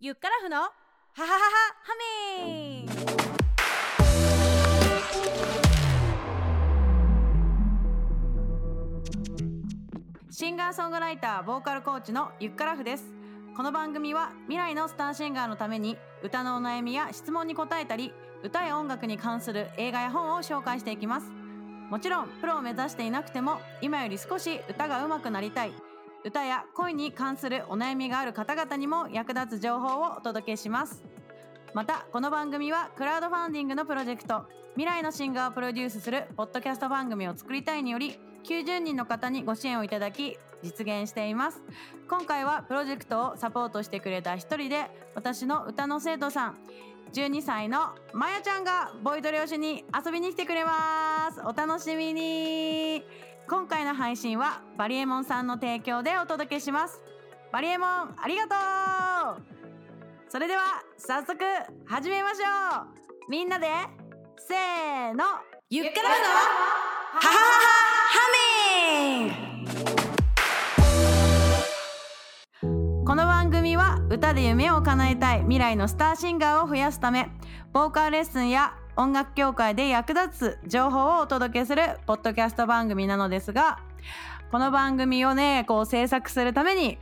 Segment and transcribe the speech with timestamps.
[0.00, 0.70] ゆっからふのはは
[1.16, 1.28] はは
[1.82, 2.88] ハミ
[10.30, 13.06] シンガーソングライターボーカルコーチのゆっからふです。
[13.56, 18.12] この番組は未来のスターシンガーのために歌のお悩みや質問に答えたり
[18.44, 21.32] 歌や音楽に関する映画や本を紹介していきます。
[21.90, 25.72] もちろんプロを目指していなくても今より少し歌が上手くなりたい。
[26.24, 31.04] 歌や恋に関するお悩みがある方々にも役立つ情報をお届けします。
[31.74, 41.62] またこの番組はクラウドファンディングのプロジェクト未来のシンガーをプロデュースするポッドキャスト番組を作りたいにより90人の方にご支援をいただき実現しています。
[42.08, 46.58] 今回はプロジェクトをサポートしてくれた一人で私の歌の生徒さん
[47.12, 51.40] 12歳のまやちゃんがボイトレをしに遊びに来てくれます。
[51.44, 53.04] お楽しみに。
[53.48, 57.00] 今回の配信はバリエモンさんの提供でお届けします。
[57.50, 58.54] バリエモンありがと
[59.40, 59.42] う。
[60.28, 61.38] それでは早速
[61.86, 63.30] 始めましょう。
[63.30, 63.68] みんなで
[64.36, 65.24] せーの。
[65.70, 67.70] ゆっくらのはははは
[68.10, 68.20] ハ
[69.16, 69.28] ミ
[73.02, 77.30] ンこの番組は歌で夢を叶えたい未来のスターシンガーを増やすため
[77.72, 83.78] ボーカルレッスンや音楽協会で役立つ情報をお届けするポッドキャスト番組なのですが
[84.50, 86.98] この番組をねこう制作するために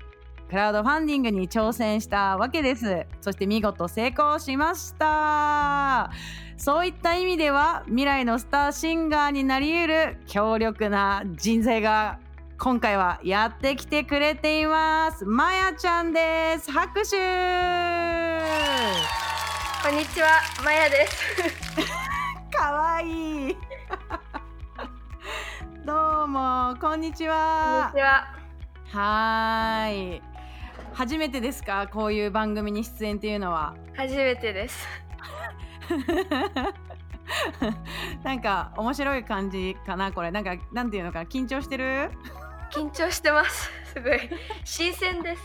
[0.50, 3.06] クラウドファンディングに挑戦したわけです。
[3.20, 6.12] そして見事成功しました。
[6.58, 12.20] そういった意味では未来のスターシンガーになり得る強力な人材が
[12.58, 15.24] 今回はやってきてくれています。
[15.24, 16.70] まやちゃんです。
[16.70, 17.16] 拍手。
[19.82, 20.28] こんにちは、
[20.62, 21.65] まやです。
[22.50, 23.56] かわいい
[25.84, 28.26] どうもこんにちこんはにちは。
[29.92, 30.22] い
[30.94, 33.74] 初めてですかこういう番組に出演っていうのは？
[33.94, 34.88] 初めてです。
[38.24, 42.10] なんか面白い感じかなこれなんかなんていうのかな緊張してる？
[42.72, 43.70] 緊張してます。
[43.92, 44.18] すごい
[44.64, 45.42] 新鮮です。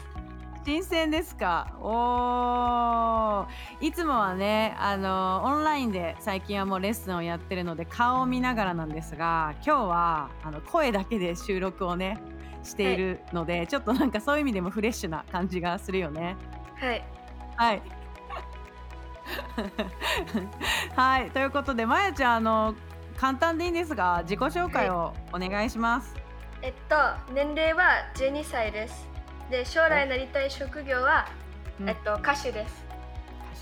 [0.64, 1.74] 新鮮ですか？
[1.82, 3.86] おー。
[3.86, 12.20] いつもはねあのオンラインで最近はもうレッスンをやってるので顔を見ながらなんですが今日はあの声だけで収録をね
[12.64, 16.38] しているので、ちょっとなんかそういう意味でもフレッシュな感じがするよね。
[16.76, 17.04] はい。
[17.56, 17.82] はい。
[20.96, 21.32] はい。
[21.32, 22.76] ということでまやちゃんあの
[23.18, 26.16] 簡単でいいんですが自己紹介をお願いします、
[26.62, 26.96] えっと
[27.34, 27.84] 年齢は
[28.16, 29.11] 12歳です。
[29.51, 31.28] で将来なりたい職業は、
[31.79, 31.89] うん。
[31.89, 32.84] えっと歌手です。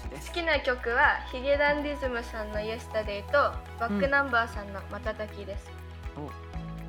[0.09, 3.33] 好きな曲はヒゲダンディズムさんの Yesterday と
[3.79, 5.69] バックナンバーさんの瞬きです。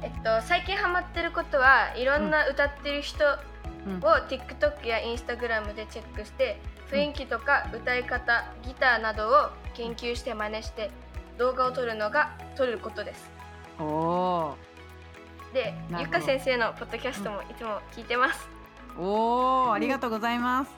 [0.03, 3.29] えっと最近ハマってることはいろんな歌ってる人を
[3.87, 3.99] うん。
[3.99, 10.91] TikTok や Instagram でチェックして雰囲気とか歌い方ギターなどを研究して真似して
[11.39, 13.31] 動画を撮るのが撮ることです。
[13.79, 14.57] おお
[15.53, 20.71] でゆか先生のポッドキャストもいつも聞いてます、ーおーありがとうございます。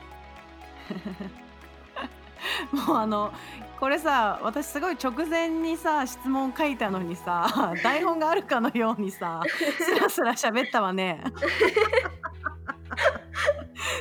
[2.87, 3.33] もうあの
[3.79, 9.41] これさ私すごい直前にさ質問書いたのにさ 台本があるかのようにさ
[9.79, 11.23] スラスラ喋ったわね。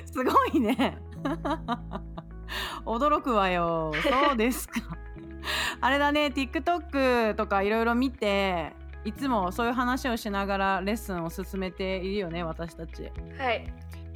[0.05, 0.97] すごいね。
[2.85, 3.91] 驚くわよ。
[4.03, 4.81] そうですか。
[5.79, 8.73] あれだね TikTok とかいろいろ見て
[9.03, 13.11] いつもそういう話をしながらレッスンを進めているよね私たち。
[13.37, 13.73] はい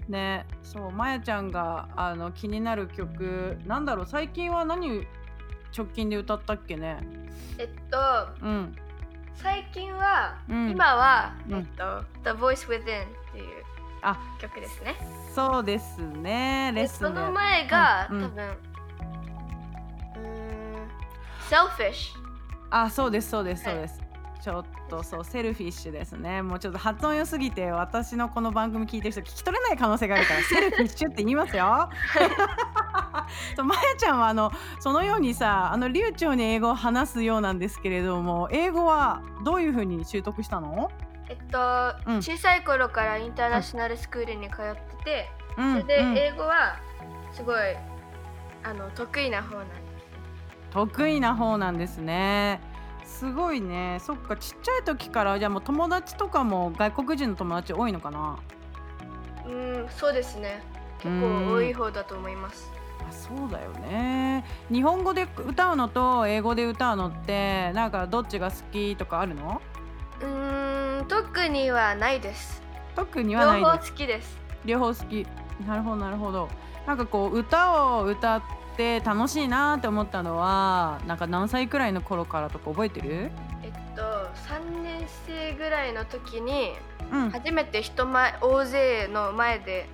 [0.10, 0.46] ね。
[0.64, 5.08] そうまやちゃんがあの気になる曲なんだろう最近は何
[5.76, 7.00] 直近で歌ったっけね？
[7.58, 7.98] えっと
[8.42, 8.76] うん。
[9.36, 10.70] 最近は、うん。
[10.70, 11.56] 今は、うん。
[11.56, 12.84] えっと「The Voice Within」っ
[13.34, 13.64] ていう
[14.02, 14.18] あ。
[14.40, 14.96] 曲ですね。
[15.34, 16.72] そうですね。
[16.74, 17.20] レッスンで。
[17.20, 18.18] その前が、うん。
[18.18, 18.24] うん。
[18.24, 20.22] 多分うー
[20.82, 20.88] ん
[21.50, 22.16] 「Selfish
[22.70, 24.02] あそうですそうですはいそうです、
[24.46, 26.44] ちょっとそうセルフィッシュですね。
[26.44, 31.90] もうちょっと発音良すぎて私のこの番組聞いてる人聞き取れない可能性があるからセルフィッシュって言いますよ。
[33.58, 40.92] そうまやちゃんはあのそのようにさあの流暢に英語を話すようなんですけれども英語はどういうふうに習得したの」
[41.28, 42.22] えっと、うん。
[42.22, 45.82] 小さい頃からインターナショナルスクールに通ってて、うん。
[45.82, 46.18] それでうん。
[46.20, 46.76] 英語は
[47.32, 47.56] すごい
[48.64, 49.82] あの得意な方なんです
[50.70, 52.75] 得意な方なんですね
[53.20, 54.00] すごいね。
[54.02, 58.38] そっかちっちゃい時からじゃあもう友達とかも外国人の友達多いのかな？
[59.48, 60.62] うんそうですね。
[60.98, 62.70] 結うん構多い方だと思います。
[63.00, 64.44] あそうだよね。
[64.70, 69.62] 日本語で歌うのと英語で歌うのってなんかどっちが好きとかあるの？
[70.20, 72.62] うーん特にはないです。
[72.96, 74.38] 特に両方好はないですきです。
[74.66, 75.26] 両方好き。
[75.66, 76.50] なるほどなるほど。
[76.86, 83.32] なんかこう歌を歌って楽しいなって思ったのはなんか何歳くらいの頃からとか覚えてる？
[83.64, 84.02] えっと
[84.50, 86.74] 3年生ぐらいの時に
[87.12, 87.30] うん。
[87.32, 89.88] 初めて人前大勢の前で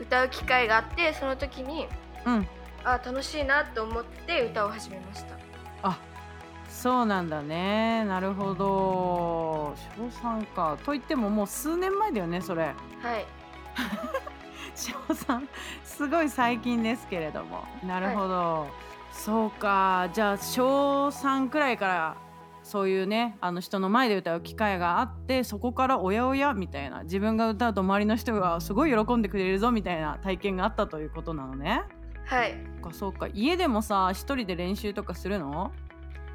[0.00, 1.88] 歌う機会があってその時に
[2.24, 2.48] うん。
[2.84, 5.36] あ楽しいなと思って歌を始めました。
[5.82, 5.98] あ
[6.68, 8.04] そうなんだね。
[8.04, 9.74] なるほど。
[9.96, 10.78] 小3か。
[10.84, 12.62] といってももう数年前だよねそれ。
[12.62, 12.74] はい
[14.76, 15.48] 小3
[15.84, 17.64] すごい最近ですけれども。
[17.82, 18.68] なるほど、
[19.10, 20.08] そうか。
[20.12, 22.16] じゃあ小3くらいから
[22.62, 31.82] そういうねあの人の前で歌う機会があってそこからおやおやみたいな自分が歌うと周りの人がすごい喜んでくれるぞみたいな体験があったということなのね。
[32.24, 32.58] はい。
[32.82, 33.28] そっかそうか。
[33.32, 35.72] 家でもさ一人で練習とかするの？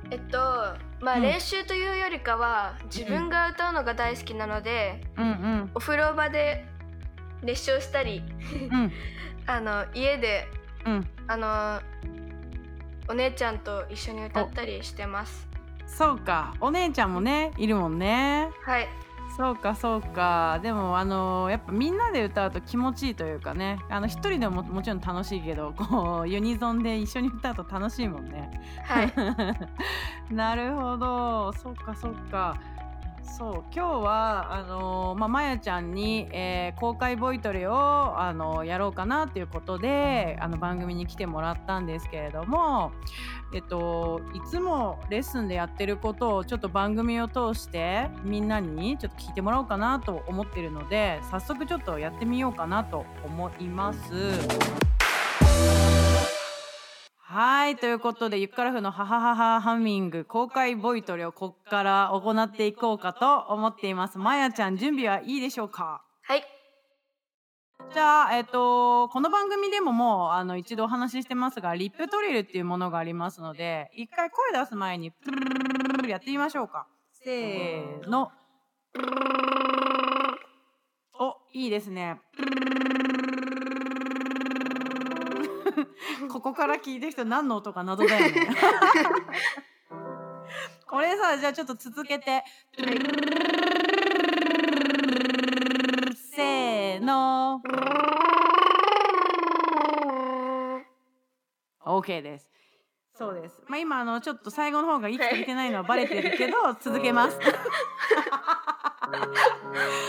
[0.09, 0.38] えっと
[1.01, 1.21] まあ、うん。
[1.21, 5.71] 練習というよりかは自分が歌うのが大好きなので、うんうん。
[5.75, 6.65] お風呂場で
[7.43, 8.23] 熱唱したり
[8.71, 8.91] うん。
[9.47, 10.47] あの家で
[10.85, 11.07] うん。
[11.27, 11.81] あの
[13.07, 15.47] お姉ちゃんと一緒に歌ったりしてます。
[15.85, 16.53] そうか。
[16.61, 18.49] お姉ちゃんもねいるもんね。
[18.65, 18.88] はい。
[19.35, 20.59] そうかそうか。
[20.61, 23.79] でもあのやっぱみんなで歌うと気持ちいいというかね。
[23.89, 28.51] あの一人でももちろん楽しいけどこうユニゾンで一緒に歌うと楽しいもんね。
[28.85, 29.13] はい。
[30.33, 31.53] なるほど。
[31.53, 32.55] そっかそっか
[33.23, 42.91] そう今日はあのまあまやちゃんに、えー公開ボイトレをあのやろうかなっていうことであの番組に来てもらったんですけれども
[43.53, 54.90] えっといつもレッスンでやってることをちょっと番組を通してみんなにちょっと聞いてもらおうかなと思ってるので早速ちょっとやってみようかなと思います。
[57.33, 64.17] はいということでゆっからふのハハハハハミング公開ボイトレをこっから行っていこうかと思っています。
[64.17, 66.03] まやちゃん準備はいいでしょうか？
[66.23, 66.43] はい。
[67.93, 78.29] じゃあ、えっと、この番組でももうあの一度お話ししてますがリップトリルっていうものがありますので一回声出す前にプルルルルルルやってみましょうかせーの
[81.17, 82.19] おいいですね
[86.29, 88.47] ここから聞いてる人何の音か謎だよね。
[90.87, 92.43] これさじゃあちょっと続けて。
[96.15, 97.61] せーの。
[101.85, 102.51] OK です。
[103.13, 103.61] そうです。
[103.67, 107.39] まあ今あのちょっと最後の方が息足りてないのはバレてるけど続けます。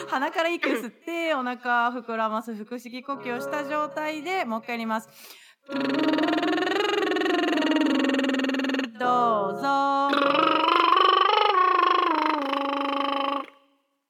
[0.08, 5.08] 鼻から息を吸ってお腹を膨らます腹式呼吸をした状態でもう一回やります
[5.68, 5.74] ど
[9.56, 10.10] うぞ。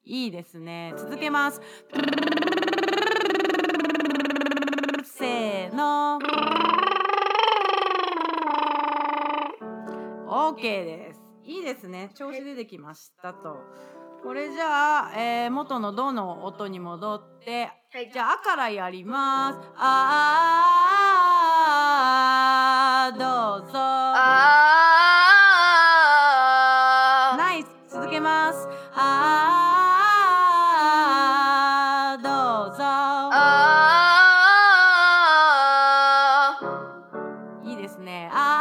[0.04, 0.94] いいですね。
[0.96, 1.60] 続けます。
[5.04, 6.19] せーの。
[10.28, 11.20] OK です。
[11.44, 12.10] いいですね。
[12.14, 13.56] 調子出てきましたと。
[14.22, 18.10] これじゃあ、えー元のドの音に戻ってはい。
[18.12, 19.58] じゃあ「あ」からやります。
[19.76, 20.81] あー
[23.18, 23.72] どうぞ。
[23.74, 24.54] あ
[27.36, 27.66] ナイス。
[27.90, 28.68] 続けます。
[28.94, 32.22] あー。
[32.22, 32.28] ど
[32.72, 32.82] うぞ。
[32.84, 33.38] あ
[37.64, 38.30] いいですね。
[38.32, 38.51] あ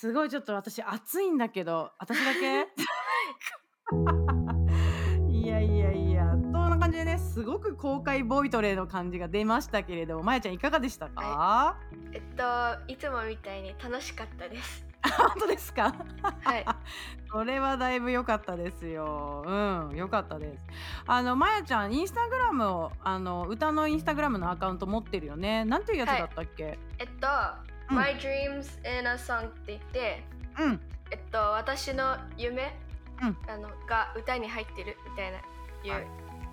[0.00, 2.38] すごいちょっと私暑いんだけど私だけ？
[5.28, 11.76] いやいやいやそんな感じでねすごく公開ボイトレの感じが出ましたけれどもまやちゃんいかがでしたか、は
[12.12, 12.44] えっと
[12.86, 14.86] いつもみたいに楽しかったです。
[15.18, 15.92] 本当ですか？
[16.44, 16.64] はい。
[17.32, 19.42] それはだいぶ良かったですよ。
[19.44, 20.64] うん良かったです。
[21.08, 25.64] あのまやちゃんインスタグラムをあの歌のインスタグラムのアカウント持ってるよね。
[25.64, 30.24] なんていうやつだったっけ、えっと、うん My Dreams in a Song って言って
[30.58, 30.80] うん。
[31.10, 32.76] えっと私の夢、
[33.22, 33.36] うん。
[33.48, 36.02] あのが歌に入ってるみたいない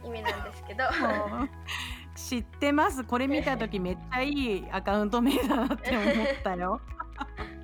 [0.03, 0.83] う意味なんですけど、
[2.15, 3.03] 知ってます。
[3.03, 6.79] これ見た時めっちゃいいアカウント名だなって思ったよ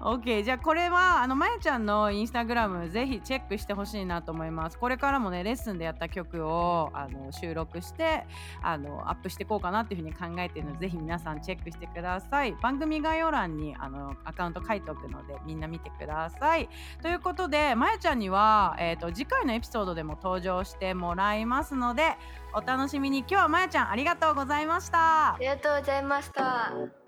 [0.00, 4.78] OK じゃあこれはあのまやちゃんのインスタグラムぜひチェックしてほしいなと思います。
[4.78, 8.26] これからもねレッスンでやった曲をあの収録して
[8.62, 12.52] あのアップしていこうかなっていうふうに考えてるのでぜひ皆さんチェックしてください。
[12.62, 16.68] 番組概要欄にあのアカウント書いておくのでみんな見てください。
[17.00, 22.16] ということでまやちゃんには、えー、と次回のエピソードでも登場してもらいますので
[22.54, 23.20] お楽しみに。
[23.20, 25.34] 今日はまやちゃんありがとうございました。
[25.34, 27.05] ありがとうございました。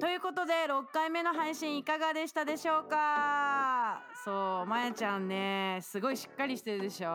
[0.00, 4.00] ということで6回目の配信いかがでしたでしょうか？
[4.24, 7.08] そうまやちゃんねすごいしっかりしてるでしょ？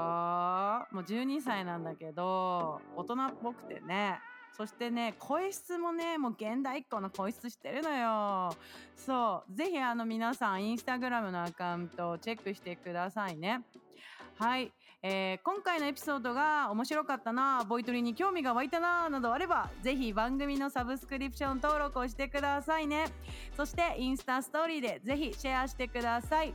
[0.91, 4.19] もう12歳なんだけど大人っぽくてね。
[4.55, 8.53] そしてね声質もねもう現代っ子の声質してるのよ。
[8.95, 13.61] そうぜひあの皆さんインスタグラムのアカウントをチェックしてくださいね。
[14.37, 14.71] はい、
[15.03, 23.05] えー今回のエピソードが面白かったなボイトリに興味が湧いたななどあればぜひ番組のサブスクリプション登録をしてくださいね。
[23.55, 26.53] そしてインスタストーリーでぜひシェアしてください。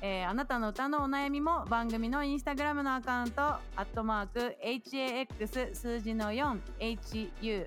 [0.00, 7.60] えーあなたの歌のお悩みも番組のインスタグラムのアカウントアットマーク HAX 数字の 4HUMMING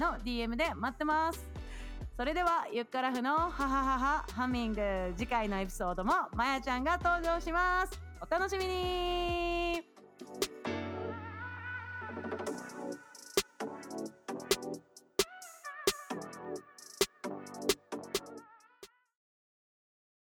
[0.00, 1.65] の DM で待ってます。
[2.16, 4.80] それではゆっからふのハハハハハミング
[5.16, 8.00] 次回のエピソードもまやちゃんが登場します。
[8.20, 9.95] お楽しみに。